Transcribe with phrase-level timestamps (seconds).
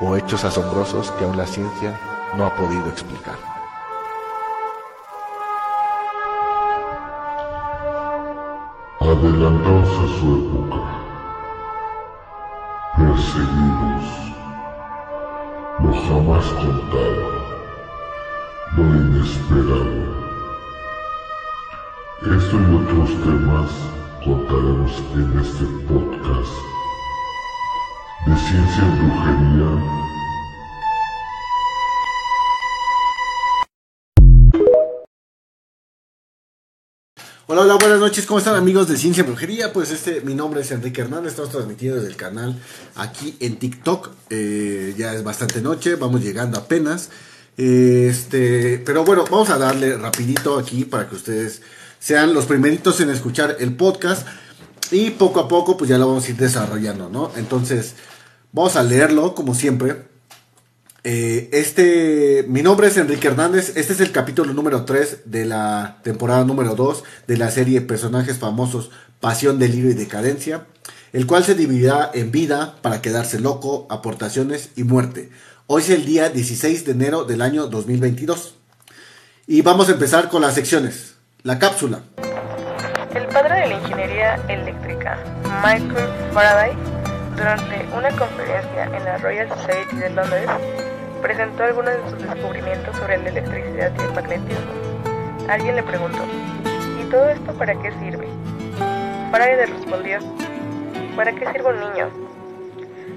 [0.00, 1.98] o hechos asombrosos que aún la ciencia
[2.36, 3.36] no ha podido explicar.
[9.00, 10.80] Adelantados a su época,
[12.96, 14.06] perseguidos,
[15.80, 17.26] lo jamás contado,
[18.76, 20.14] lo inesperado.
[22.22, 23.70] Esto y otros temas
[24.24, 26.73] contaremos en este podcast
[28.26, 30.04] de ciencia y brujería.
[37.46, 39.72] Hola, hola, buenas noches, ¿cómo están amigos de Ciencia y Brujería?
[39.74, 42.58] Pues este, mi nombre es Enrique Hernández, estamos transmitiendo desde el canal
[42.94, 47.10] aquí en TikTok, Eh, ya es bastante noche, vamos llegando apenas,
[47.58, 51.60] este, pero bueno, vamos a darle rapidito aquí para que ustedes
[51.98, 54.26] sean los primeritos en escuchar el podcast
[54.94, 57.32] y poco a poco pues ya lo vamos a ir desarrollando, ¿no?
[57.36, 57.94] Entonces,
[58.52, 60.04] vamos a leerlo como siempre.
[61.02, 63.72] Eh, este, mi nombre es Enrique Hernández.
[63.76, 68.38] Este es el capítulo número 3 de la temporada número 2 de la serie Personajes
[68.38, 70.68] famosos, Pasión, Delirio y Decadencia,
[71.12, 75.28] el cual se dividirá en vida para quedarse loco, aportaciones y muerte.
[75.66, 78.54] Hoy es el día 16 de enero del año 2022.
[79.48, 81.14] Y vamos a empezar con las secciones.
[81.42, 82.04] La cápsula.
[83.34, 85.18] Padre de la ingeniería eléctrica,
[85.60, 86.72] Michael Faraday,
[87.34, 90.48] durante una conferencia en la Royal Society de Londres,
[91.20, 94.72] presentó algunos de sus descubrimientos sobre la electricidad y el magnetismo.
[95.48, 96.22] Alguien le preguntó,
[97.02, 98.28] ¿y todo esto para qué sirve?
[99.32, 100.20] Faraday respondió,
[101.16, 102.10] ¿para qué sirve un niño?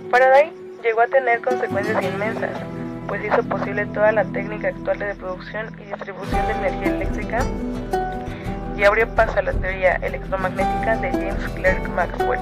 [0.09, 0.51] Faraday
[0.81, 2.59] llegó a tener consecuencias inmensas,
[3.07, 7.39] pues hizo posible toda la técnica actual de producción y distribución de energía eléctrica
[8.77, 12.39] y abrió paso a la teoría electromagnética de James Clerk Maxwell.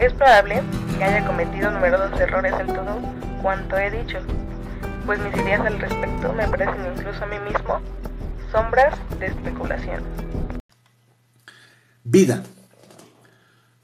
[0.00, 0.62] Es probable
[0.96, 2.98] que haya cometido numerosos errores en todo
[3.40, 4.18] cuanto he dicho,
[5.06, 7.80] pues mis ideas al respecto me parecen incluso a mí mismo
[8.50, 10.02] sombras de especulación.
[12.02, 12.42] Vida.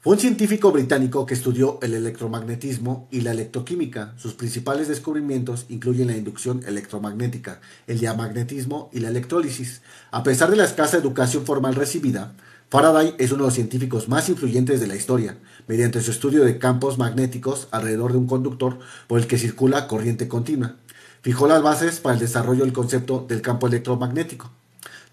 [0.05, 4.13] Fue un científico británico que estudió el electromagnetismo y la electroquímica.
[4.17, 9.81] Sus principales descubrimientos incluyen la inducción electromagnética, el diamagnetismo y la electrólisis.
[10.11, 12.35] A pesar de la escasa educación formal recibida,
[12.69, 16.59] Faraday es uno de los científicos más influyentes de la historia, mediante su estudio de
[16.59, 18.77] campos magnéticos alrededor de un conductor
[19.07, 20.75] por el que circula corriente continua.
[21.23, 24.51] Fijó las bases para el desarrollo del concepto del campo electromagnético.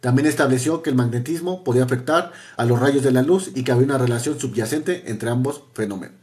[0.02, 3.70] También estableció que el magnetismo podía afectar a los rayos de la luz y que
[3.70, 6.16] había una relación subyacente entre ambos fenómenos.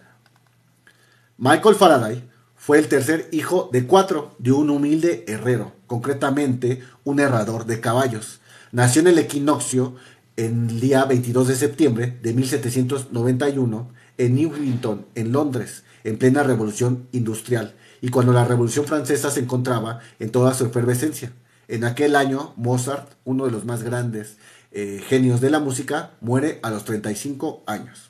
[1.37, 7.65] Michael Faraday fue el tercer hijo de cuatro de un humilde herrero, concretamente un herrador
[7.65, 8.41] de caballos.
[8.73, 9.95] Nació en el equinoccio
[10.35, 17.75] el día 22 de septiembre de 1791 en Newington, en Londres, en plena revolución industrial,
[18.01, 21.31] y cuando la revolución francesa se encontraba en toda su efervescencia.
[21.69, 24.37] En aquel año, Mozart, uno de los más grandes
[24.71, 28.09] eh, genios de la música, muere a los 35 años.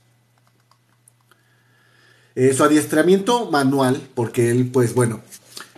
[2.35, 5.19] Eh, su adiestramiento manual, porque él, pues bueno,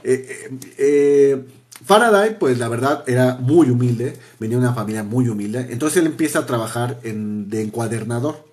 [0.04, 1.44] eh,
[1.84, 6.06] Faraday, pues la verdad era muy humilde, venía de una familia muy humilde, entonces él
[6.06, 8.51] empieza a trabajar en, de encuadernador.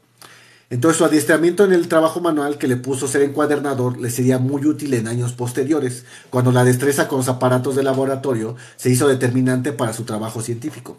[0.71, 4.67] Entonces su adiestramiento en el trabajo manual que le puso ser encuadernador le sería muy
[4.67, 9.73] útil en años posteriores, cuando la destreza con los aparatos de laboratorio se hizo determinante
[9.73, 10.99] para su trabajo científico.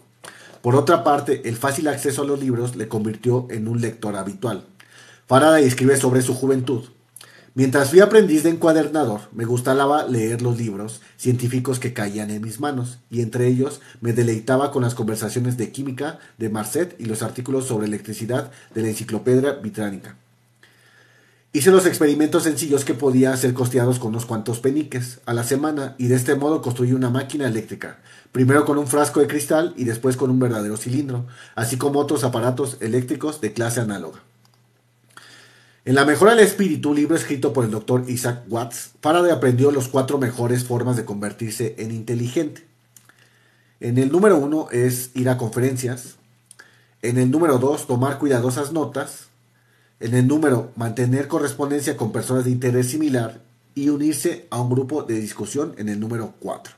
[0.60, 4.64] Por otra parte, el fácil acceso a los libros le convirtió en un lector habitual.
[5.28, 6.84] Faraday escribe sobre su juventud.
[7.54, 12.60] Mientras fui aprendiz de encuadernador, me gustaba leer los libros científicos que caían en mis
[12.60, 17.22] manos, y entre ellos me deleitaba con las conversaciones de química de Marcet y los
[17.22, 20.14] artículos sobre electricidad de la Enciclopedia Británica.
[21.52, 25.96] Hice los experimentos sencillos que podía ser costeados con unos cuantos peniques a la semana
[25.98, 27.98] y de este modo construí una máquina eléctrica,
[28.30, 31.26] primero con un frasco de cristal y después con un verdadero cilindro,
[31.56, 34.20] así como otros aparatos eléctricos de clase análoga.
[35.86, 39.88] En La mejora del espíritu, libro escrito por el doctor Isaac Watts, Faraday aprendió las
[39.88, 42.66] cuatro mejores formas de convertirse en inteligente.
[43.80, 46.16] En el número uno es ir a conferencias.
[47.00, 49.28] En el número dos, tomar cuidadosas notas.
[50.00, 53.40] En el número, mantener correspondencia con personas de interés similar.
[53.72, 56.74] y unirse a un grupo de discusión en el número 4.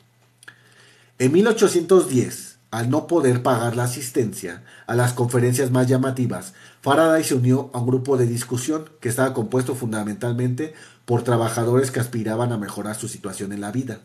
[1.19, 6.53] En 1810, al no poder pagar la asistencia a las conferencias más llamativas,
[6.83, 10.75] Faraday se unió a un grupo de discusión que estaba compuesto fundamentalmente
[11.05, 14.01] por trabajadores que aspiraban a mejorar su situación en la vida.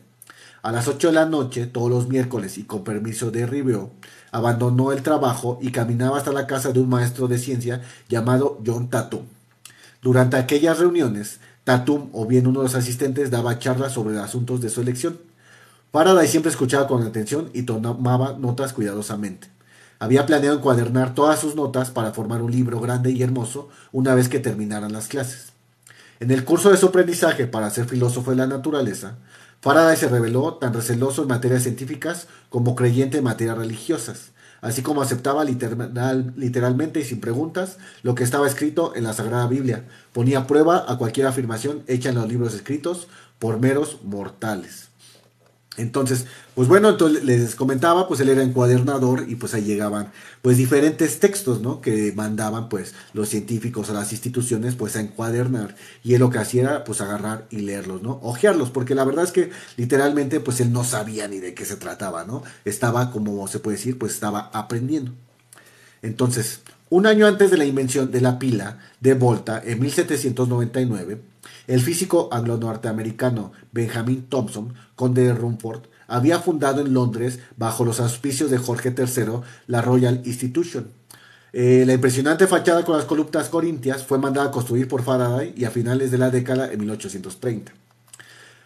[0.62, 3.90] A las 8 de la noche, todos los miércoles y con permiso de Ribeau,
[4.30, 8.88] abandonó el trabajo y caminaba hasta la casa de un maestro de ciencia llamado John
[8.88, 9.24] Tatum.
[10.00, 14.68] Durante aquellas reuniones, Tatum o bien uno de los asistentes daba charlas sobre asuntos de
[14.68, 15.18] su elección.
[15.90, 19.57] Faraday siempre escuchaba con atención y tomaba notas cuidadosamente.
[20.00, 24.28] Había planeado encuadernar todas sus notas para formar un libro grande y hermoso una vez
[24.28, 25.52] que terminaran las clases.
[26.20, 29.16] En el curso de su aprendizaje para ser filósofo de la naturaleza,
[29.60, 34.30] Faraday se reveló tan receloso en materias científicas como creyente en materias religiosas,
[34.60, 39.48] así como aceptaba literal, literalmente y sin preguntas lo que estaba escrito en la Sagrada
[39.48, 39.84] Biblia.
[40.12, 43.08] Ponía prueba a cualquier afirmación hecha en los libros escritos
[43.40, 44.87] por meros mortales.
[45.78, 50.10] Entonces, pues bueno, entonces les comentaba, pues él era encuadernador y pues ahí llegaban
[50.42, 51.80] pues diferentes textos, ¿no?
[51.80, 56.38] Que mandaban pues los científicos a las instituciones pues a encuadernar y él lo que
[56.38, 58.18] hacía era pues agarrar y leerlos, ¿no?
[58.22, 61.76] Ojearlos, porque la verdad es que literalmente pues él no sabía ni de qué se
[61.76, 62.42] trataba, ¿no?
[62.64, 65.12] Estaba, como se puede decir, pues estaba aprendiendo.
[66.02, 66.60] Entonces,
[66.90, 71.20] un año antes de la invención de la pila de Volta, en 1799,
[71.68, 78.50] el físico anglo-norteamericano Benjamin Thompson, conde de Rumford, había fundado en Londres, bajo los auspicios
[78.50, 80.88] de Jorge III, la Royal Institution.
[81.52, 85.64] Eh, la impresionante fachada con las columnas corintias fue mandada a construir por Faraday y
[85.66, 87.72] a finales de la década de 1830.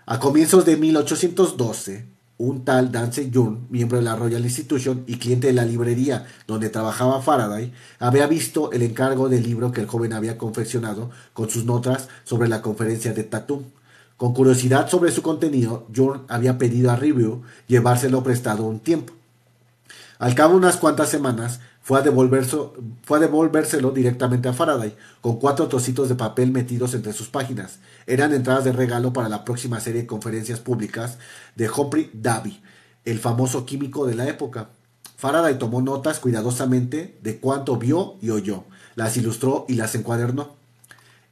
[0.07, 2.07] A comienzos de 1812,
[2.39, 6.71] un tal Dance Young, miembro de la Royal Institution y cliente de la librería donde
[6.71, 11.65] trabajaba Faraday, había visto el encargo del libro que el joven había confeccionado con sus
[11.65, 13.63] notas sobre la conferencia de Tatum.
[14.17, 19.15] Con curiosidad sobre su contenido, Young había pedido a Review llevárselo prestado un tiempo.
[20.19, 22.05] Al cabo de unas cuantas semanas, fue a,
[23.03, 27.81] fue a devolvérselo directamente a Faraday, con cuatro trocitos de papel metidos entre sus páginas.
[28.07, 31.19] Eran entradas de regalo para la próxima serie de conferencias públicas
[31.57, 32.63] de Humphrey Davy,
[33.05, 34.71] el famoso químico de la época.
[35.17, 38.65] Faraday tomó notas cuidadosamente de cuánto vio y oyó,
[38.95, 40.55] las ilustró y las encuadernó.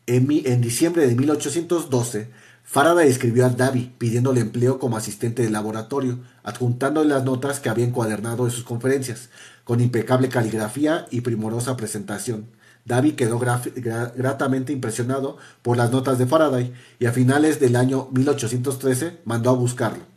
[0.06, 2.28] En, en diciembre de 1812,
[2.64, 6.18] Faraday escribió a Davy pidiéndole empleo como asistente de laboratorio,
[6.50, 9.30] adjuntándole las notas que había encuadernado de sus conferencias,
[9.64, 12.46] con impecable caligrafía y primorosa presentación.
[12.84, 19.20] Davy quedó gratamente impresionado por las notas de Faraday y a finales del año 1813
[19.24, 20.10] mandó a buscarlo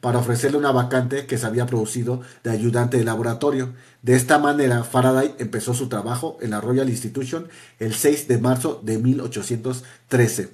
[0.00, 3.74] para ofrecerle una vacante que se había producido de ayudante de laboratorio.
[4.02, 7.48] De esta manera, Faraday empezó su trabajo en la Royal Institution
[7.78, 10.50] el 6 de marzo de 1813.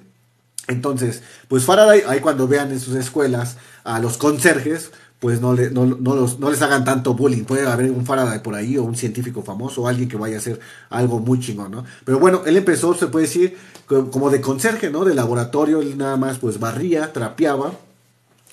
[0.67, 5.71] Entonces, pues Faraday, ahí cuando vean en sus escuelas a los conserjes, pues no, le,
[5.71, 7.43] no, los, no les hagan tanto bullying.
[7.43, 10.39] Puede haber un Faraday por ahí o un científico famoso o alguien que vaya a
[10.39, 10.59] hacer
[10.89, 11.85] algo muy chingón, ¿no?
[12.05, 15.05] Pero bueno, él empezó, se puede decir, como de conserje, ¿no?
[15.05, 17.71] De laboratorio, él nada más pues barría, trapeaba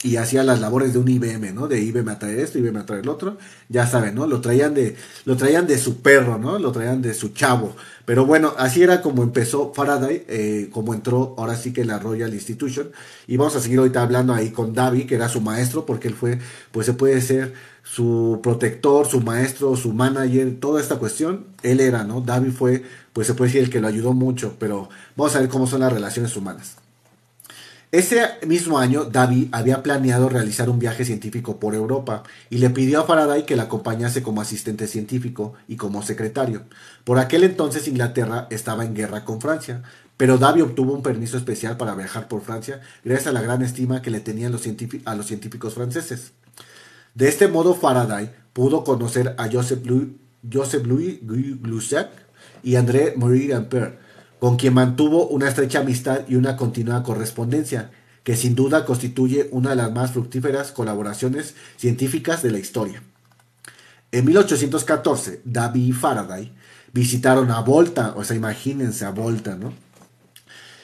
[0.05, 1.67] y hacía las labores de un IBM, ¿no?
[1.67, 3.39] De IBM a traer esto, IBM a traer el otro,
[3.71, 4.27] ya saben, ¿no?
[4.27, 6.59] Lo traían de, lo traían de su perro, ¿no?
[6.59, 7.75] Lo traían de su chavo.
[8.05, 12.35] Pero bueno, así era como empezó Faraday, eh, como entró ahora sí que la Royal
[12.35, 12.91] Institution.
[13.27, 16.15] Y vamos a seguir ahorita hablando ahí con David, que era su maestro, porque él
[16.15, 16.39] fue,
[16.70, 22.05] pues se puede ser su protector, su maestro, su manager, toda esta cuestión, él era,
[22.05, 22.20] ¿no?
[22.20, 22.82] David fue,
[23.15, 25.81] pues se puede decir el que lo ayudó mucho, pero vamos a ver cómo son
[25.81, 26.83] las relaciones humanas.
[27.94, 32.98] Ese mismo año, David había planeado realizar un viaje científico por Europa y le pidió
[32.98, 36.65] a Faraday que la acompañase como asistente científico y como secretario.
[37.05, 39.84] Por aquel entonces Inglaterra estaba en guerra con Francia,
[40.17, 44.03] pero David obtuvo un permiso especial para viajar por Francia gracias a la gran estima
[44.03, 44.53] que le tenían
[45.05, 46.32] a los científicos franceses.
[47.15, 50.08] De este modo Faraday pudo conocer a Joseph Louis,
[50.53, 52.10] Joseph Louis Glussac
[52.65, 53.98] y André Marie Ampère,
[54.44, 57.91] con quien mantuvo una estrecha amistad y una continua correspondencia,
[58.24, 63.03] que sin duda constituye una de las más fructíferas colaboraciones científicas de la historia.
[64.13, 66.53] En 1814, Davy y Faraday
[66.93, 69.72] visitaron a Volta, o sea, imagínense a Volta, ¿no?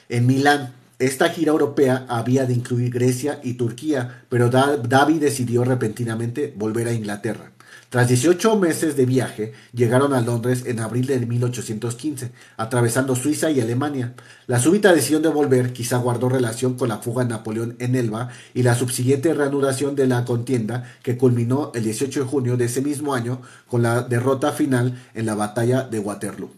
[0.08, 0.72] En Milán.
[0.98, 6.94] Esta gira europea había de incluir Grecia y Turquía, pero Davy decidió repentinamente volver a
[6.94, 7.52] Inglaterra.
[7.90, 13.60] Tras 18 meses de viaje, llegaron a Londres en abril de 1815, atravesando Suiza y
[13.60, 14.14] Alemania.
[14.46, 18.28] La súbita decisión de volver quizá guardó relación con la fuga de Napoleón en Elba
[18.54, 22.80] y la subsiguiente reanudación de la contienda que culminó el 18 de junio de ese
[22.80, 26.50] mismo año con la derrota final en la batalla de Waterloo.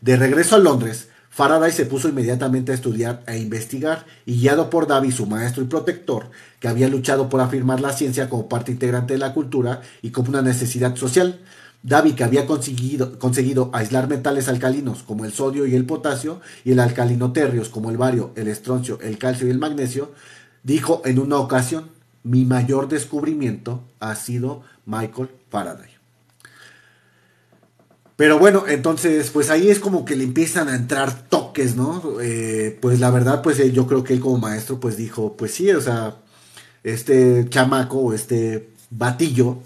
[0.00, 4.88] De regreso a Londres, Faraday se puso inmediatamente a estudiar e investigar y guiado por
[4.88, 9.12] Davy, su maestro y protector, que había luchado por afirmar la ciencia como parte integrante
[9.12, 11.38] de la cultura y como una necesidad social,
[11.84, 16.72] Davy, que había conseguido, conseguido, aislar metales alcalinos como el sodio y el potasio y
[16.72, 20.10] el alcalino terrios como el bario, el estroncio, el calcio y el magnesio,
[20.64, 21.84] dijo en una ocasión,
[22.24, 25.97] mi mayor descubrimiento ha sido Michael Faraday.
[28.18, 32.02] Pero bueno, entonces, pues ahí es como que le empiezan a entrar toques, ¿no?
[32.20, 35.54] Eh, pues la verdad, pues eh, yo creo que él como maestro, pues dijo, pues
[35.54, 36.16] sí, o sea,
[36.82, 39.58] este chamaco o este batillo,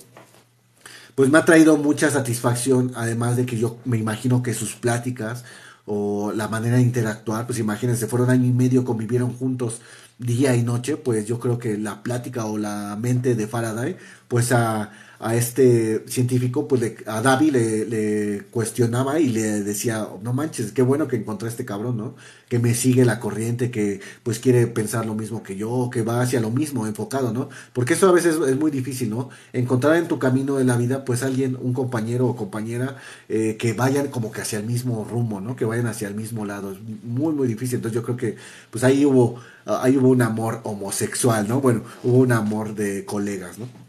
[1.15, 5.47] pues me ha traído mucha satisfacción, además de que yo me imagino que sus pláticas
[5.87, 9.81] o la manera de interactuar, pues imagínense, fueron año y medio, convivieron juntos
[10.19, 13.97] día y noche, pues yo creo que la plática o la mente de Faraday,
[14.29, 14.91] pues a
[15.23, 21.07] a este científico, pues a Davi le, cuestionaba y le decía, no manches, qué bueno
[21.07, 22.17] que encontré a este cabrón, ¿no?
[22.49, 26.21] Que me sigue la corriente, que pues quiere pensar lo mismo que yo, que va
[26.23, 27.51] hacia lo mismo, enfocado, ¿no?
[27.73, 29.31] Porque eso a veces es muy difícil, ¿no?
[29.53, 32.97] Encontrar en tu camino de la vida, pues alguien, un compañero o compañera,
[33.29, 35.55] eh, que vayan como que hacia el mismo rumbo, ¿no?
[35.55, 36.73] Que vayan hacia el mismo lado.
[36.73, 37.77] Es muy, muy difícil.
[37.77, 38.37] Entonces yo creo que,
[38.73, 39.37] pues ahí hubo,
[39.67, 41.61] ahí hubo un amor homosexual, ¿no?
[41.61, 43.82] Bueno, hubo un amor de colegas, ¿no?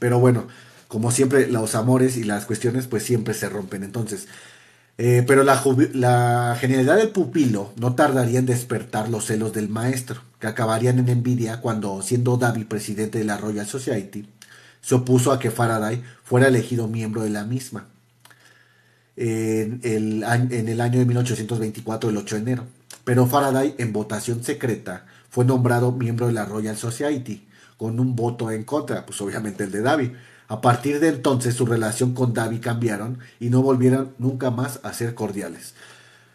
[0.00, 0.48] Pero bueno,
[0.88, 3.84] como siempre, los amores y las cuestiones pues siempre se rompen.
[3.84, 4.26] Entonces,
[4.98, 10.48] eh, pero la, genialidad del pupilo no tardaría en despertar los celos del maestro, que
[10.48, 14.28] acabarían en envidia cuando, siendo Davy presidente de la Royal Society,
[14.80, 17.86] se opuso a que Faraday fuera elegido miembro de la misma.
[19.16, 22.66] En el, en el año de 1824, el 8 de enero.
[23.04, 27.46] Pero Faraday, en votación secreta, fue nombrado miembro de la Royal Society,
[27.80, 30.12] con un voto en contra, pues obviamente el de Davy.
[30.48, 34.92] A partir de entonces su relación con Davy cambiaron y no volvieron nunca más a
[34.92, 35.72] ser cordiales.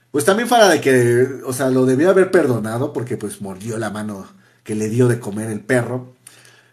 [0.09, 4.25] Pues también de que, o sea, lo debía haber perdonado porque pues mordió la mano
[4.63, 6.15] que le dio de comer el perro.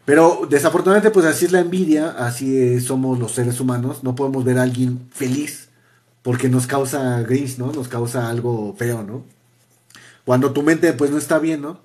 [0.06, 4.56] Pero desafortunadamente pues así es la envidia, así somos los seres humanos, no podemos ver
[4.56, 5.68] a alguien feliz
[6.22, 7.72] porque nos causa gris, ¿no?
[7.72, 9.22] Nos causa algo feo, ¿no?
[10.24, 11.78] Cuando tu mente pues no está bien, ¿no?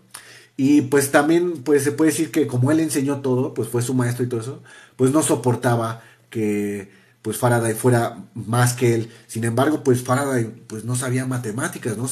[0.57, 3.93] Y pues también pues se puede decir que como él enseñó todo, pues fue su
[3.93, 4.63] maestro y todo eso,
[4.95, 9.11] pues no soportaba que pues Faraday fuera más que él.
[9.27, 12.09] Sin embargo, pues Faraday pues no sabía matemáticas, ¿no?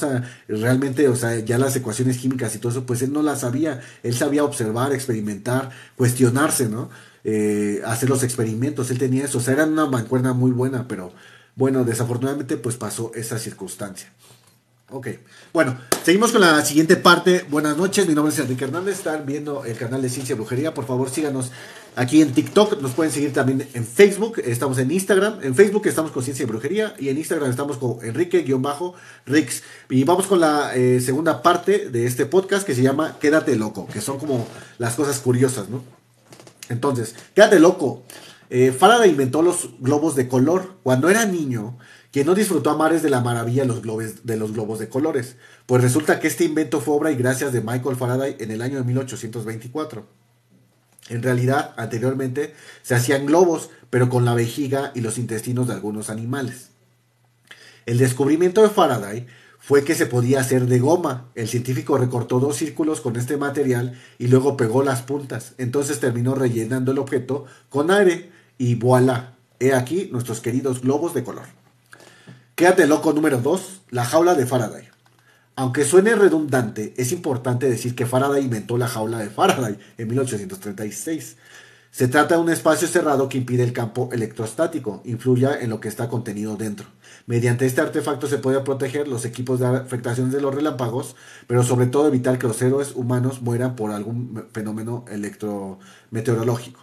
[0.47, 3.81] Realmente, o sea, ya las ecuaciones químicas y todo eso, pues él no las sabía.
[4.03, 6.89] Él sabía observar, experimentar, cuestionarse, ¿no?
[7.23, 9.39] Eh, hacer los experimentos, él tenía eso.
[9.39, 11.13] O sea, era una mancuerna muy buena, pero
[11.55, 14.09] bueno, desafortunadamente pues pasó esa circunstancia.
[14.95, 15.09] Ok.
[15.51, 17.45] Bueno, seguimos con la siguiente parte.
[17.49, 18.99] Buenas noches, mi nombre es Enrique Hernández.
[18.99, 20.73] Están viendo el canal de Ciencia y Brujería.
[20.73, 21.51] Por favor, síganos
[21.97, 22.81] aquí en TikTok.
[22.81, 24.41] Nos pueden seguir también en Facebook.
[24.45, 25.39] Estamos en Instagram.
[25.43, 26.95] En Facebook estamos con Ciencia y Brujería.
[26.97, 29.63] Y en Instagram estamos con Enrique-Rix.
[29.89, 33.87] Y vamos con la eh, segunda parte de este podcast que se llama Quédate Loco.
[33.91, 34.47] Que son como
[34.77, 35.83] las cosas curiosas, ¿no?
[36.69, 38.03] Entonces, quédate loco.
[38.49, 40.77] Eh, Faraday inventó los globos de color.
[40.83, 41.77] Cuando era niño
[42.15, 45.35] quien no disfrutó a mares de la maravilla los, globos, de los globos de colores,
[45.65, 48.77] pues resulta que este invento fue obra y gracias de Michael Faraday en el año
[48.77, 50.07] de 1824.
[51.09, 56.09] En realidad, anteriormente se hacían globos, pero con la vejiga y los intestinos de algunos
[56.09, 56.69] animales.
[57.85, 59.27] El descubrimiento de Faraday
[59.59, 61.31] fue que se podía hacer de goma.
[61.35, 65.53] El científico recortó dos círculos con este material y luego pegó las puntas.
[65.57, 69.35] Entonces terminó rellenando el objeto con aire y voilà.
[69.59, 71.64] He aquí nuestros queridos globos de color.
[72.55, 74.87] Quédate loco número 2, la jaula de Faraday.
[75.57, 81.35] Aunque suene redundante, es importante decir que Faraday inventó la jaula de Faraday en 1836.
[81.91, 85.89] Se trata de un espacio cerrado que impide el campo electrostático, influya en lo que
[85.89, 86.87] está contenido dentro.
[87.25, 91.87] Mediante este artefacto se puede proteger los equipos de afectaciones de los relámpagos, pero sobre
[91.87, 96.79] todo evitar que los héroes humanos mueran por algún fenómeno electrometeorológico.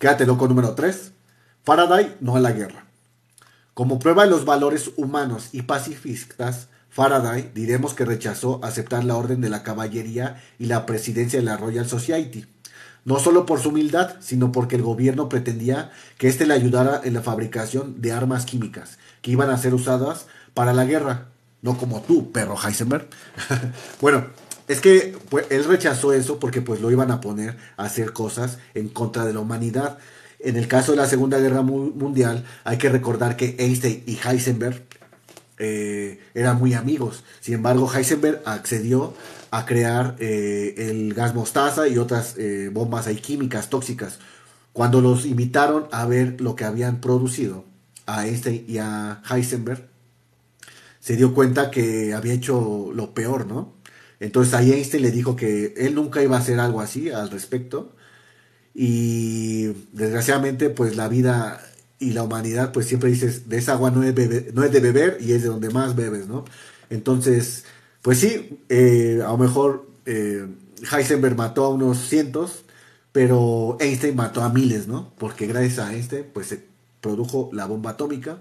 [0.00, 1.12] Quédate loco número 3.
[1.62, 2.91] Faraday no a la guerra.
[3.74, 9.40] Como prueba de los valores humanos y pacifistas, Faraday diremos que rechazó aceptar la orden
[9.40, 12.44] de la caballería y la presidencia de la Royal Society,
[13.06, 17.14] no solo por su humildad, sino porque el gobierno pretendía que éste le ayudara en
[17.14, 21.28] la fabricación de armas químicas que iban a ser usadas para la guerra,
[21.62, 23.08] no como tú, perro Heisenberg.
[24.02, 24.26] bueno,
[24.68, 28.58] es que pues, él rechazó eso porque pues lo iban a poner a hacer cosas
[28.74, 29.96] en contra de la humanidad.
[30.44, 34.82] En el caso de la Segunda Guerra Mundial, hay que recordar que Einstein y Heisenberg
[35.58, 37.22] eh, eran muy amigos.
[37.40, 39.14] Sin embargo, Heisenberg accedió
[39.52, 44.18] a crear eh, el gas mostaza y otras eh, bombas químicas tóxicas.
[44.72, 47.64] Cuando los invitaron a ver lo que habían producido
[48.06, 49.86] a Einstein y a Heisenberg,
[50.98, 53.74] se dio cuenta que había hecho lo peor, ¿no?
[54.18, 57.94] Entonces ahí Einstein le dijo que él nunca iba a hacer algo así al respecto.
[58.74, 61.60] Y desgraciadamente, pues la vida
[61.98, 64.14] y la humanidad, pues siempre dices, de esa agua no es,
[64.54, 66.44] no es de beber y es de donde más bebes, ¿no?
[66.90, 67.64] Entonces,
[68.02, 70.46] pues sí, eh, a lo mejor eh,
[70.90, 72.64] Heisenberg mató a unos cientos,
[73.12, 75.12] pero Einstein mató a miles, ¿no?
[75.18, 76.64] Porque gracias a Einstein, pues se
[77.00, 78.38] produjo la bomba atómica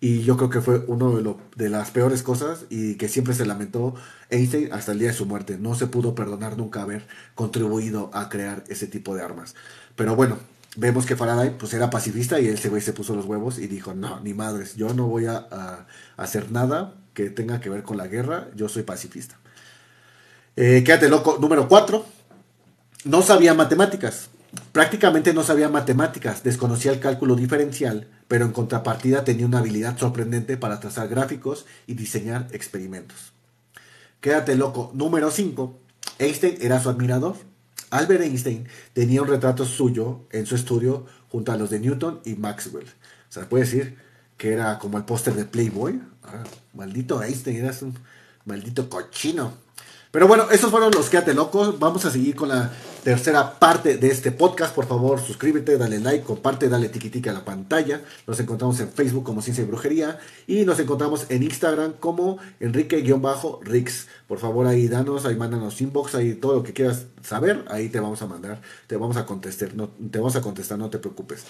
[0.00, 3.44] y yo creo que fue uno de, de, las peores cosas y que siempre se
[3.44, 3.94] lamentó
[4.30, 5.58] Einstein hasta el día de su muerte.
[5.58, 9.54] No se pudo perdonar nunca haber contribuido a crear ese tipo de armas.
[9.96, 10.38] Pero bueno,
[10.76, 13.94] vemos que Faraday pues era pacifista y él se, se puso los huevos y dijo,
[13.94, 18.06] no, ni madres, yo no voy a, hacer nada que tenga que ver con la
[18.06, 19.36] guerra, yo soy pacifista.
[20.56, 22.04] Eh, quédate loco, número 4.
[23.04, 24.28] No sabía matemáticas.
[24.72, 30.56] Prácticamente no sabía matemáticas, desconocía el cálculo diferencial, pero en contrapartida tenía una habilidad sorprendente
[30.56, 33.32] para trazar gráficos y diseñar experimentos.
[34.20, 34.92] Quédate loco.
[34.94, 35.76] Número 5.
[36.20, 37.34] Einstein era su admirador.
[37.90, 42.34] Albert Einstein tenía un retrato suyo en su estudio junto a los de Newton y
[42.34, 42.86] Maxwell.
[42.86, 43.98] O sea, puede decir
[44.36, 46.00] que era como el póster de Playboy.
[46.22, 47.98] Ah, maldito Einstein, eras un
[48.44, 49.54] maldito cochino.
[50.12, 51.80] Pero bueno, esos fueron los Quédate Locos.
[51.80, 52.70] Vamos a seguir con la
[53.02, 54.74] tercera parte de este podcast.
[54.74, 58.02] Por favor, suscríbete, dale like, comparte, dale tiki a la pantalla.
[58.26, 60.18] Nos encontramos en Facebook como Ciencia y Brujería.
[60.46, 64.08] Y nos encontramos en Instagram como Enrique-Rix.
[64.28, 67.64] Por favor, ahí danos, ahí mándanos inbox, ahí todo lo que quieras saber.
[67.68, 70.90] Ahí te vamos a mandar, te vamos a contestar, no, te vamos a contestar, no
[70.90, 71.44] te preocupes.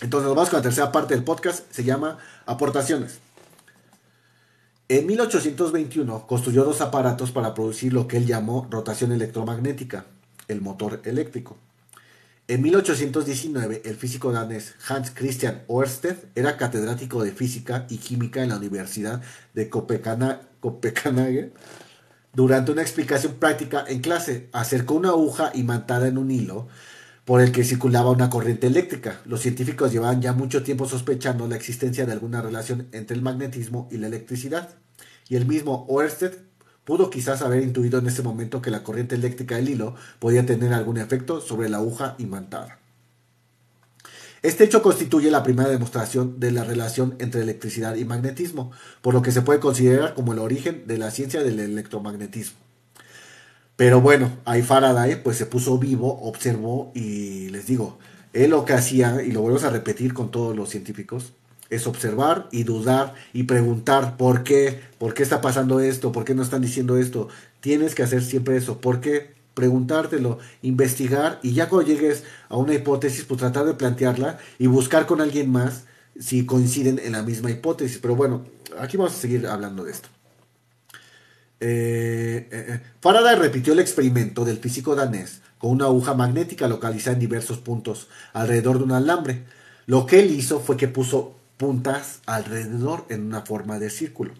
[0.00, 1.64] Entonces, nos vamos con la tercera parte del podcast.
[1.72, 3.18] Se llama Aportaciones.
[4.90, 10.06] En 1821 construyó dos aparatos para producir lo que él llamó rotación electromagnética,
[10.48, 11.56] el motor eléctrico.
[12.50, 18.48] En 1819, el físico danés Hans Christian Ørsted era catedrático de física y química en
[18.48, 19.20] la Universidad
[19.52, 21.52] de Copenhague.
[22.32, 26.68] Durante una explicación práctica en clase, acercó una aguja imantada en un hilo
[27.26, 29.20] por el que circulaba una corriente eléctrica.
[29.26, 33.86] Los científicos llevaban ya mucho tiempo sospechando la existencia de alguna relación entre el magnetismo
[33.90, 34.70] y la electricidad.
[35.28, 36.47] Y el mismo Oersted
[36.88, 40.72] pudo quizás haber intuido en ese momento que la corriente eléctrica del hilo podía tener
[40.72, 42.78] algún efecto sobre la aguja imantada.
[44.40, 48.72] Este hecho constituye la primera demostración de la relación entre electricidad y magnetismo,
[49.02, 52.56] por lo que se puede considerar como el origen de la ciencia del electromagnetismo.
[53.76, 57.98] Pero bueno, ahí Faraday pues se puso vivo, observó y les digo,
[58.32, 61.34] él lo que hacía, y lo volvemos a repetir con todos los científicos,
[61.70, 66.34] es observar y dudar y preguntar por qué, por qué está pasando esto, por qué
[66.34, 67.28] no están diciendo esto.
[67.60, 72.74] Tienes que hacer siempre eso, por qué preguntártelo, investigar y ya cuando llegues a una
[72.74, 75.84] hipótesis, pues tratar de plantearla y buscar con alguien más
[76.18, 77.98] si coinciden en la misma hipótesis.
[77.98, 78.44] Pero bueno,
[78.78, 80.08] aquí vamos a seguir hablando de esto.
[81.60, 87.14] Eh, eh, eh, Faraday repitió el experimento del físico danés con una aguja magnética localizada
[87.14, 89.44] en diversos puntos alrededor de un alambre.
[89.86, 94.32] Lo que él hizo fue que puso puntas alrededor en una forma de círculo.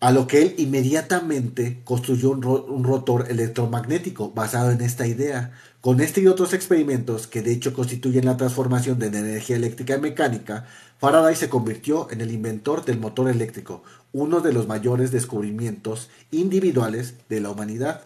[0.00, 5.52] A lo que él inmediatamente construyó un, rotor electromagnético basado en esta idea.
[5.80, 10.00] Con este y otros experimentos, que de hecho constituyen la transformación de energía eléctrica y
[10.00, 10.66] mecánica,
[10.98, 17.14] Faraday se convirtió en el inventor del motor eléctrico, uno de los mayores descubrimientos individuales
[17.30, 18.02] de la humanidad.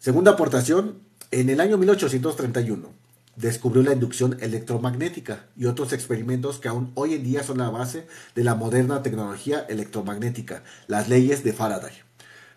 [0.00, 0.98] Segunda aportación,
[1.30, 3.03] en el año 1831
[3.36, 8.06] descubrió la inducción electromagnética y otros experimentos que aún hoy en día son la base
[8.34, 12.04] de la moderna tecnología electromagnética, las leyes de Faraday.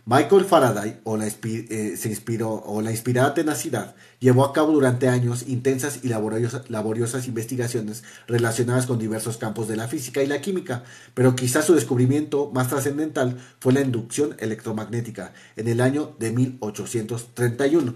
[0.09, 5.09] Michael Faraday, o la, eh, se inspiró, o la inspirada tenacidad, llevó a cabo durante
[5.09, 10.39] años intensas y laboriosas, laboriosas investigaciones relacionadas con diversos campos de la física y la
[10.39, 16.31] química, pero quizás su descubrimiento más trascendental fue la inducción electromagnética en el año de
[16.31, 17.93] 1831.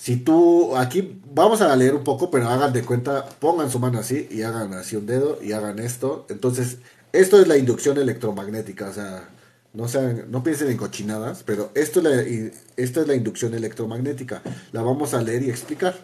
[0.00, 3.98] Si tú, aquí vamos a leer un poco, pero hagan de cuenta, pongan su mano
[3.98, 6.24] así y hagan así un dedo y hagan esto.
[6.30, 6.78] Entonces,
[7.12, 9.28] esto es la inducción electromagnética, o sea,
[9.74, 14.40] no, sean, no piensen en cochinadas, pero esto es, la, esta es la inducción electromagnética.
[14.72, 15.94] La vamos a leer y explicar.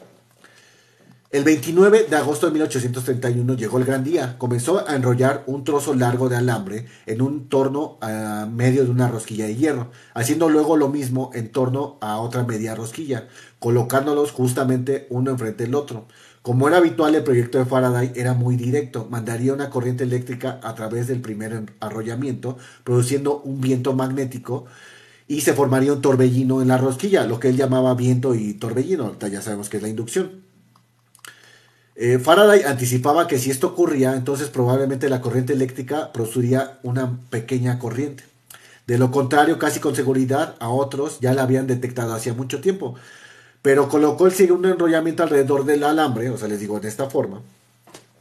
[1.28, 4.38] El 29 de agosto de 1831 llegó el gran día.
[4.38, 9.08] Comenzó a enrollar un trozo largo de alambre en un torno a medio de una
[9.08, 13.26] rosquilla de hierro, haciendo luego lo mismo en torno a otra media rosquilla,
[13.58, 16.06] colocándolos justamente uno enfrente del otro.
[16.42, 19.08] Como era habitual, el proyecto de Faraday era muy directo.
[19.10, 24.66] Mandaría una corriente eléctrica a través del primer arrollamiento, produciendo un viento magnético
[25.26, 29.18] y se formaría un torbellino en la rosquilla, lo que él llamaba viento y torbellino.
[29.18, 30.45] Ya sabemos que es la inducción.
[31.98, 37.78] Eh, Faraday anticipaba que si esto ocurría, entonces probablemente la corriente eléctrica produciría una pequeña
[37.78, 38.22] corriente.
[38.86, 42.96] De lo contrario, casi con seguridad, a otros ya la habían detectado hacía mucho tiempo.
[43.62, 47.40] Pero colocó el segundo enrollamiento alrededor del alambre, o sea, les digo en esta forma,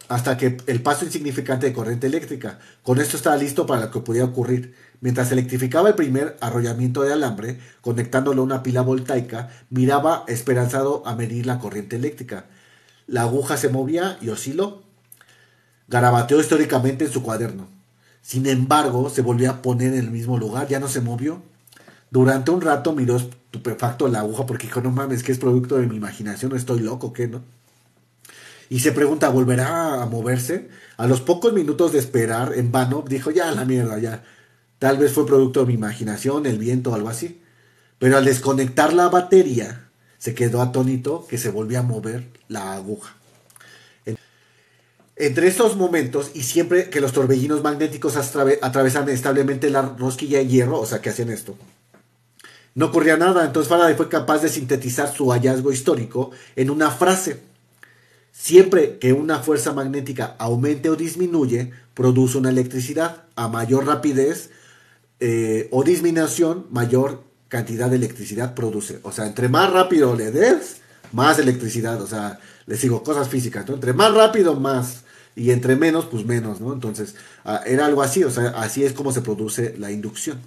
[0.08, 2.60] hasta que el paso insignificante de corriente eléctrica.
[2.82, 4.74] Con esto estaba listo para lo que podía ocurrir.
[5.02, 11.16] Mientras electrificaba el primer arrollamiento de alambre, conectándolo a una pila voltaica, miraba esperanzado a
[11.16, 12.46] medir la corriente eléctrica.
[13.08, 14.84] La aguja se movía y osciló.
[15.88, 17.68] Garabateó históricamente en su cuaderno.
[18.22, 21.44] Sin embargo, se volvió a poner en el mismo lugar, ya no se movió.
[22.10, 25.86] Durante un rato miró estupefacto la aguja porque dijo, no mames, que es producto de
[25.86, 27.44] mi imaginación, estoy loco, ¿qué no?
[28.70, 30.70] Y se pregunta, ¿volverá a moverse?
[30.98, 34.24] A los pocos minutos de esperar, en vano, dijo, ya la mierda, ya.
[34.80, 37.42] Tal vez fue producto de mi imaginación, el viento o algo así.
[38.00, 39.85] Pero al desconectar la batería,
[40.18, 43.16] se quedó atónito que se volvía a mover la aguja.
[45.18, 50.80] Entre estos momentos, y siempre que los torbellinos magnéticos atravesan establemente la rosquilla de hierro,
[50.80, 51.58] o sea que hacían esto,
[52.74, 53.46] no ocurría nada.
[53.46, 57.40] Entonces Faraday fue capaz de sintetizar su hallazgo histórico en una frase.
[58.34, 63.24] Siempre que una fuerza magnética aumente o disminuye, produce una electricidad.
[63.38, 64.50] A mayor rapidez
[65.22, 69.00] eh, o disminución, mayor cantidad de electricidad produce.
[69.04, 70.78] O sea, entre más rápido le des,
[71.12, 72.02] más electricidad.
[72.02, 73.76] O sea, les digo cosas físicas, ¿no?
[73.76, 75.04] Entre más rápido, más
[75.36, 76.74] y entre menos, pues menos, ¿no?
[76.74, 80.40] Entonces, ah, era algo así, o sea, así es como se produce la inducción.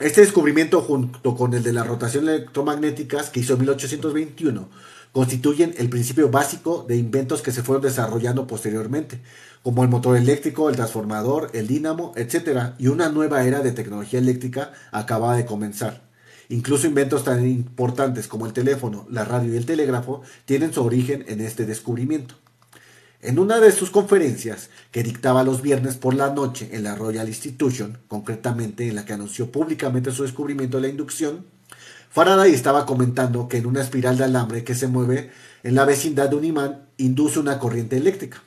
[0.00, 4.68] Este descubrimiento, junto con el de las rotaciones electromagnéticas que hizo en 1821,
[5.14, 9.20] constituyen el principio básico de inventos que se fueron desarrollando posteriormente,
[9.62, 12.72] como el motor eléctrico, el transformador, el dínamo, etc.
[12.78, 16.02] Y una nueva era de tecnología eléctrica acababa de comenzar.
[16.48, 21.24] Incluso inventos tan importantes como el teléfono, la radio y el telégrafo tienen su origen
[21.28, 22.34] en este descubrimiento.
[23.20, 27.28] En una de sus conferencias, que dictaba los viernes por la noche en la Royal
[27.28, 31.46] Institution, concretamente en la que anunció públicamente su descubrimiento de la inducción,
[32.14, 35.32] Faraday estaba comentando que en una espiral de alambre que se mueve
[35.64, 38.40] en la vecindad de un imán induce una corriente eléctrica.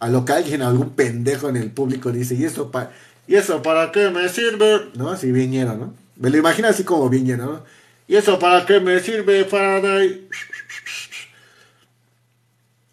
[0.00, 2.92] A lo que alguien, algún pendejo en el público dice, ¿y eso, para
[3.26, 4.88] ¿y eso para qué me sirve?
[4.94, 5.10] ¿No?
[5.10, 5.92] Así viñero, ¿no?
[6.16, 7.64] Me lo imagino así como viñero, ¿no?
[8.08, 10.26] ¿Y eso para qué me sirve, Faraday?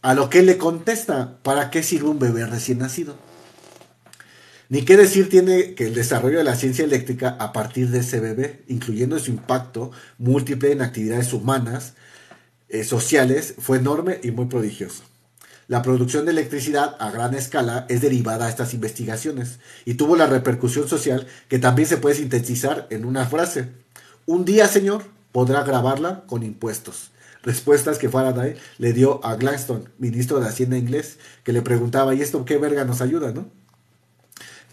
[0.01, 3.15] A lo que le contesta, ¿para qué sirve un bebé recién nacido?
[4.73, 8.19] Ni qué decir tiene que el desarrollo de la ciencia eléctrica a partir de ese
[8.19, 11.93] bebé, incluyendo su impacto múltiple en actividades humanas,
[12.69, 15.03] eh, sociales, fue enorme y muy prodigioso.
[15.67, 20.25] La producción de electricidad a gran escala es derivada de estas investigaciones y tuvo la
[20.25, 23.69] repercusión social que también se puede sintetizar en una frase.
[24.25, 27.11] Un día, señor, podrá grabarla con impuestos
[27.43, 32.21] respuestas que Faraday le dio a Gladstone, ministro de Hacienda inglés, que le preguntaba, ¿y
[32.21, 33.51] esto qué verga nos ayuda, no?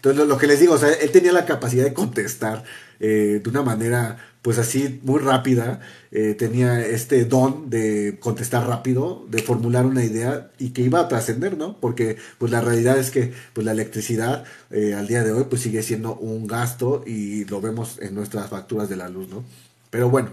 [0.01, 2.63] Entonces, lo, que les digo, o sea, él tenía la capacidad de contestar
[2.99, 5.79] eh, de una manera, pues así, muy rápida.
[6.11, 11.07] Eh, tenía este don de contestar rápido, de formular una idea y que iba a
[11.07, 11.77] trascender, ¿no?
[11.79, 15.61] Porque, pues la realidad es que, pues la electricidad eh, al día de hoy, pues
[15.61, 19.43] sigue siendo un gasto y lo vemos en nuestras facturas de la luz, ¿no?
[19.91, 20.31] Pero bueno,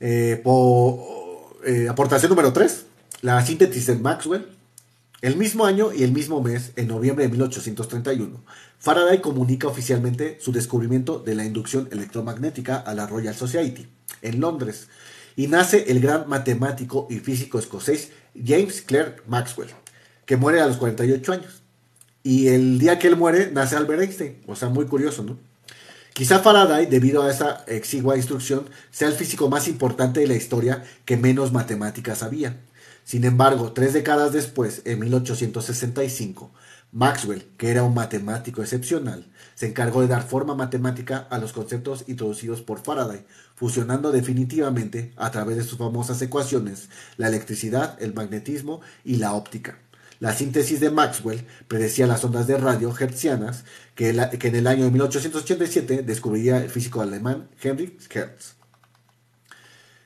[0.00, 0.42] eh,
[1.88, 2.84] aportación número 3,
[3.20, 4.44] la síntesis de Maxwell.
[5.22, 8.42] El mismo año y el mismo mes, en noviembre de 1831,
[8.80, 13.86] Faraday comunica oficialmente su descubrimiento de la inducción electromagnética a la Royal Society,
[14.20, 14.88] en Londres,
[15.36, 19.70] y nace el gran matemático y físico escocés James Clerk Maxwell,
[20.26, 21.62] que muere a los 48 años.
[22.24, 24.42] Y el día que él muere, nace Albert Einstein.
[24.48, 25.38] O sea, muy curioso, ¿no?
[26.14, 30.82] Quizá Faraday, debido a esa exigua instrucción, sea el físico más importante de la historia
[31.04, 32.58] que menos matemáticas sabía.
[33.04, 36.50] Sin embargo, tres décadas después, en 1865,
[36.92, 42.04] Maxwell, que era un matemático excepcional, se encargó de dar forma matemática a los conceptos
[42.06, 48.82] introducidos por Faraday, fusionando definitivamente, a través de sus famosas ecuaciones, la electricidad, el magnetismo
[49.04, 49.78] y la óptica.
[50.20, 53.64] La síntesis de Maxwell predecía las ondas de radio hertzianas
[53.96, 58.54] que, en el año de 1887 descubriría el físico alemán Heinrich Hertz.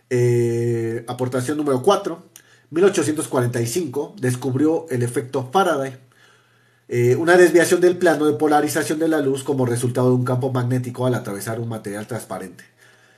[0.09, 2.31] Eh, aportación número 4.
[2.77, 5.97] 1845 descubrió el efecto Faraday,
[6.89, 10.53] eh, una desviación del plano de polarización de la luz como resultado de un campo
[10.53, 12.65] magnético al atravesar un material transparente.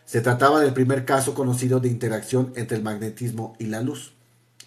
[0.07, 4.12] Se trataba del primer caso conocido de interacción entre el magnetismo y la luz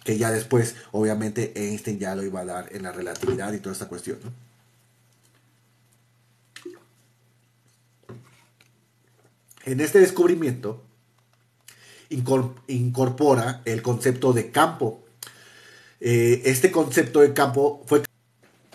[0.04, 3.72] que ya después, obviamente, Einstein ya lo iba a dar en la relatividad y toda
[3.72, 4.18] esta cuestión.
[9.64, 10.82] En este descubrimiento,
[12.12, 15.00] incorpora el concepto de campo.
[16.00, 18.02] Eh, este concepto de campo fue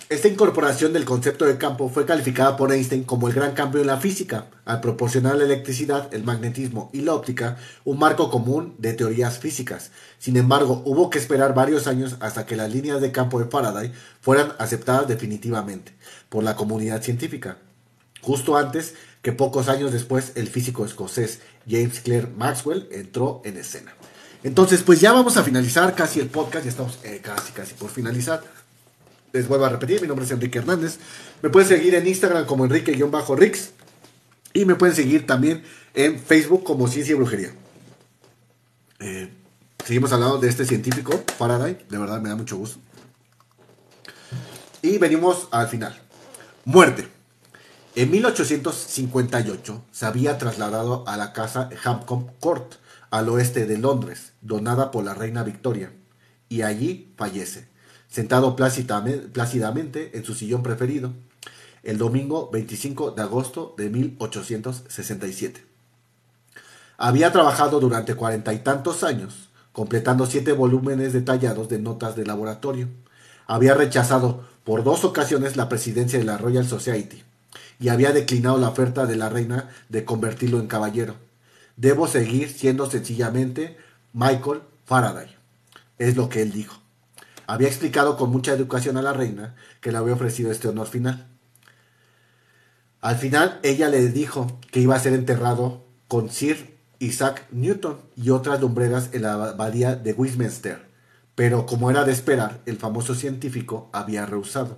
[0.10, 3.88] esta incorporación del concepto de campo fue calificada por Einstein como el gran cambio en
[3.88, 8.94] la física, al proporcionar la electricidad, el magnetismo y la óptica un marco común de
[8.94, 9.92] teorías físicas.
[10.18, 13.92] Sin embargo, hubo que esperar varios años hasta que las líneas de campo de Faraday
[14.22, 15.94] fueran aceptadas definitivamente
[16.30, 17.58] por la comunidad científica.
[18.22, 23.94] Justo antes que pocos años después el físico escocés James Clerk Maxwell entró en escena.
[24.44, 27.90] Entonces, pues ya vamos a finalizar casi el podcast, ya estamos eh, casi, casi por
[27.90, 28.42] finalizar.
[29.34, 31.00] Les vuelvo a repetir, mi nombre es Enrique Hernández.
[31.42, 33.72] Me pueden seguir en Instagram como Enrique-Rix.
[34.54, 37.52] Y me pueden seguir también en Facebook como Ciencia y Brujería.
[39.00, 39.30] Eh,
[39.86, 41.86] seguimos hablando de este científico, Faraday.
[41.90, 42.80] De verdad me da mucho gusto.
[44.82, 46.00] Y venimos al final.
[46.66, 47.17] Muerte.
[47.98, 52.76] En 1858 se había trasladado a la casa Hampton Court,
[53.10, 55.92] al oeste de Londres, donada por la reina Victoria,
[56.48, 57.70] y allí fallece
[58.08, 61.14] sentado plácidamente en su sillón preferido,
[61.82, 65.66] el domingo 25 de agosto de 1867.
[67.00, 72.90] Había trabajado durante cuarenta y tantos años, completando siete volúmenes detallados de notas de laboratorio.
[73.48, 77.24] Había rechazado por dos ocasiones la presidencia de la Royal Society
[77.80, 81.16] y había declinado la oferta de la reina de convertirlo en caballero.
[81.76, 83.78] Debo seguir siendo sencillamente
[84.14, 85.36] Michael Faraday.
[85.98, 86.82] Es lo que él dijo
[87.48, 91.28] había explicado con mucha educación a la reina que le había ofrecido este honor final.
[93.00, 98.32] Al final ella le dijo que iba a ser enterrado con Sir Isaac Newton y
[98.32, 100.86] otras lumbreras en la abadía de Westminster,
[101.36, 104.78] pero como era de esperar, el famoso científico había rehusado,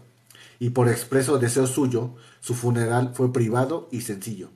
[0.60, 4.50] y por expreso deseo suyo, su funeral fue privado y sencillo.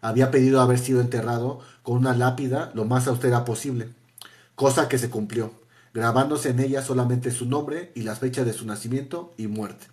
[0.00, 3.88] Había pedido haber sido enterrado con una lápida lo más austera posible,
[4.54, 8.66] cosa que se cumplió grabándose en ella solamente su nombre y las fechas de su
[8.66, 9.86] nacimiento y muerte.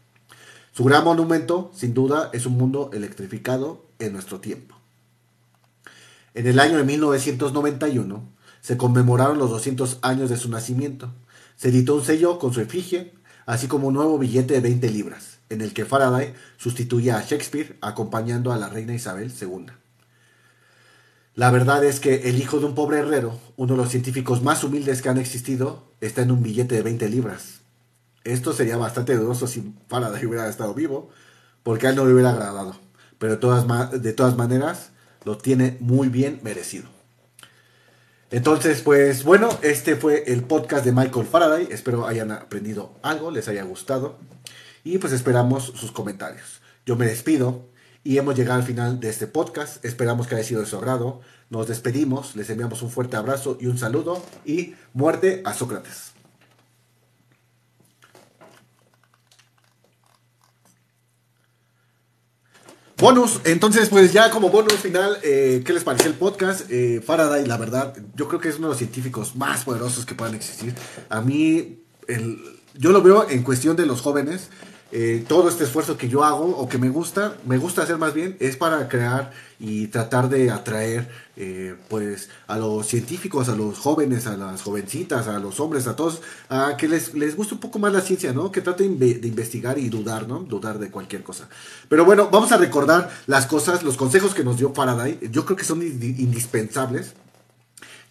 [0.74, 4.76] Su gran monumento, sin duda, es un mundo electrificado en nuestro tiempo.
[6.34, 8.24] En el año de 1991
[8.62, 11.14] se conmemoraron los 200 años de su nacimiento.
[11.56, 13.14] Se editó un sello con su efigie,
[13.46, 17.78] así como un nuevo billete de 20 libras, en el que Faraday sustituía a Shakespeare
[17.82, 19.68] acompañando a la reina Isabel II.
[21.36, 24.64] La verdad es que el hijo de un pobre herrero, uno de los científicos más
[24.64, 27.62] humildes que han existido, está en un billete de 20 libras.
[28.24, 31.10] Esto sería bastante dudoso si Faraday hubiera estado vivo,
[31.64, 32.76] porque a él no le hubiera agradado.
[33.18, 34.90] Pero de todas, de todas maneras,
[35.24, 36.90] lo tiene muy bien merecido.
[38.32, 41.68] Entonces, pues bueno, este fue el podcast de Michael Faraday.
[41.70, 44.20] Espero hayan aprendido algo, les haya gustado.
[44.84, 46.62] Y pues esperamos sus comentarios.
[46.86, 47.70] Yo me despido
[48.04, 49.84] y hemos llegado al final de este podcast.
[49.86, 51.22] Esperamos que haya sido de su agrado.
[51.50, 56.12] Nos despedimos, les enviamos un fuerte abrazo y un saludo y muerte a Sócrates.
[63.02, 66.70] Bonus, entonces pues ya como bonus final, eh, ¿qué les pareció el podcast?
[66.70, 70.14] Eh, Faraday, la verdad, yo creo que es uno de los científicos más poderosos que
[70.14, 70.76] puedan existir.
[71.10, 72.38] A mí, el,
[72.76, 74.50] yo lo veo en cuestión de los jóvenes.
[74.94, 78.14] Eh, todo este esfuerzo que yo hago o que me gusta, me gusta hacer más
[78.14, 83.80] bien, es para crear y tratar de atraer eh, pues a los científicos, a los
[83.80, 87.62] jóvenes, a las jovencitas, a los hombres, a todos, a que les, les guste un
[87.62, 88.52] poco más la ciencia, ¿no?
[88.52, 90.40] Que traten de investigar y dudar, ¿no?
[90.40, 91.48] Dudar de cualquier cosa.
[91.88, 95.56] Pero bueno, vamos a recordar las cosas, los consejos que nos dio Faraday, yo creo
[95.56, 97.14] que son indispensables,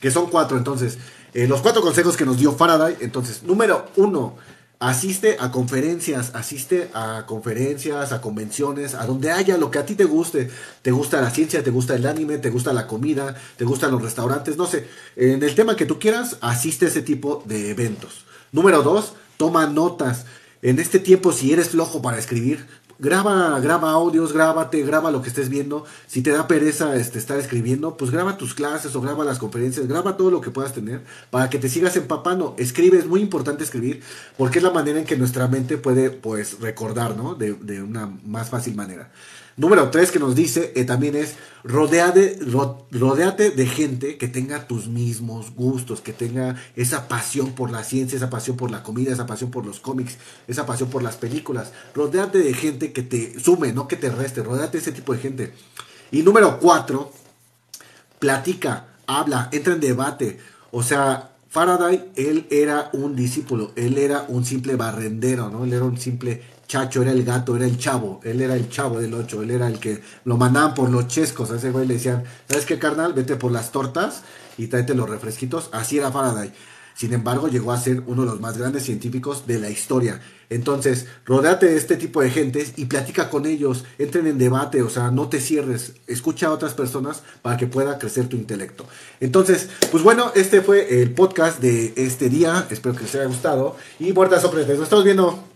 [0.01, 0.97] que son cuatro, entonces,
[1.35, 4.37] eh, los cuatro consejos que nos dio Faraday, entonces, número uno,
[4.81, 9.95] asiste a conferencias, asiste a conferencias, a convenciones, a donde haya lo que a ti
[9.95, 10.51] te guste.
[10.83, 14.03] Te gusta la ciencia, te gusta el anime, te gusta la comida, te gustan los
[14.03, 14.89] restaurantes, no sé.
[15.17, 18.25] En el tema que tú quieras, asiste a ese tipo de eventos.
[18.53, 20.25] Número dos, toma notas.
[20.63, 22.67] En este tiempo, si eres flojo para escribir,
[23.01, 25.85] graba, graba audios, grábate, graba lo que estés viendo.
[26.07, 29.87] Si te da pereza este, estar escribiendo, pues graba tus clases o graba las conferencias,
[29.89, 32.55] graba todo lo que puedas tener para que te sigas empapando.
[32.59, 34.03] Escribe, es muy importante escribir
[34.37, 37.35] porque es la manera en que nuestra mente puede pues recordar, ¿no?
[37.35, 39.11] De, de una más fácil manera.
[39.61, 42.39] Número tres que nos dice eh, también es rodeate,
[42.91, 48.17] rodeate de gente que tenga tus mismos gustos, que tenga esa pasión por la ciencia,
[48.17, 50.17] esa pasión por la comida, esa pasión por los cómics,
[50.49, 51.73] esa pasión por las películas.
[51.95, 54.43] Rodeate de gente que te sume, no que te reste.
[54.43, 55.53] Rodeate de ese tipo de gente.
[56.11, 57.13] Y número cuatro,
[58.19, 60.39] platica, habla, entra en debate.
[60.71, 65.65] O sea, Faraday, él era un discípulo, él era un simple barrendero, ¿no?
[65.65, 69.01] Él era un simple Chacho era el gato, era el chavo, él era el chavo
[69.01, 71.95] del 8, él era el que lo mandaban por los chescos, a ese güey le
[71.95, 73.13] decían, ¿sabes qué carnal?
[73.13, 74.23] Vete por las tortas
[74.57, 76.53] y tráete los refresquitos, así era Faraday.
[76.95, 80.21] Sin embargo, llegó a ser uno de los más grandes científicos de la historia.
[80.49, 84.91] Entonces, rodéate de este tipo de gentes y platica con ellos, entren en debate, o
[84.91, 88.87] sea, no te cierres, escucha a otras personas para que pueda crecer tu intelecto.
[89.19, 93.77] Entonces, pues bueno, este fue el podcast de este día, espero que les haya gustado
[93.99, 95.50] y muertas sorpresas, nos estamos viendo.